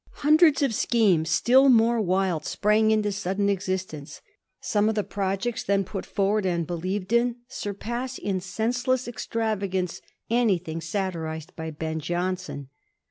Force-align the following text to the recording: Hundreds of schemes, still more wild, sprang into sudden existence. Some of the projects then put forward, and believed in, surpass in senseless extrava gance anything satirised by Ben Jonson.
Hundreds 0.25 0.63
of 0.63 0.73
schemes, 0.73 1.29
still 1.29 1.69
more 1.69 2.01
wild, 2.01 2.43
sprang 2.43 2.89
into 2.89 3.11
sudden 3.11 3.49
existence. 3.49 4.19
Some 4.59 4.89
of 4.89 4.95
the 4.95 5.03
projects 5.03 5.63
then 5.63 5.83
put 5.83 6.07
forward, 6.07 6.43
and 6.43 6.65
believed 6.65 7.13
in, 7.13 7.35
surpass 7.47 8.17
in 8.17 8.41
senseless 8.41 9.05
extrava 9.07 9.69
gance 9.69 10.01
anything 10.27 10.81
satirised 10.81 11.55
by 11.55 11.69
Ben 11.69 11.99
Jonson. 11.99 12.69